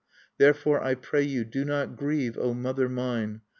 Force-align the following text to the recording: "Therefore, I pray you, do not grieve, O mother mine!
"Therefore, 0.39 0.83
I 0.83 0.95
pray 0.95 1.21
you, 1.21 1.45
do 1.45 1.63
not 1.63 1.95
grieve, 1.95 2.35
O 2.35 2.55
mother 2.55 2.89
mine! 2.89 3.41